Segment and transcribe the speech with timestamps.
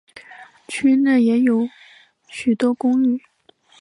[0.67, 1.69] 区内也有
[2.27, 3.21] 许多公寓。